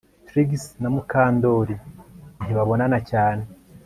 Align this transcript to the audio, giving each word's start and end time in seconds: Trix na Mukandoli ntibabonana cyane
Trix 0.27 0.51
na 0.81 0.89
Mukandoli 0.93 1.75
ntibabonana 2.43 2.99
cyane 3.09 3.43